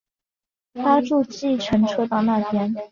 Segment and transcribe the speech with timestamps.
[0.73, 2.73] 搭著计程车到那边